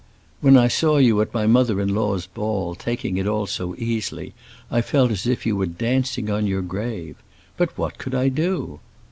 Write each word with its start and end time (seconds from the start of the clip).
When 0.39 0.57
I 0.57 0.67
saw 0.67 0.97
you 0.97 1.21
at 1.21 1.31
my 1.31 1.45
mother 1.45 1.79
in 1.79 1.93
law's 1.93 2.25
ball, 2.25 2.73
taking 2.73 3.17
it 3.17 3.27
all 3.27 3.45
so 3.45 3.75
easily, 3.77 4.33
I 4.71 4.81
felt 4.81 5.11
as 5.11 5.27
if 5.27 5.45
you 5.45 5.55
were 5.55 5.67
dancing 5.67 6.27
on 6.31 6.47
your 6.47 6.63
grave. 6.63 7.17
But 7.55 7.77
what 7.77 7.99
could 7.99 8.15
I 8.15 8.29
do? 8.29 8.79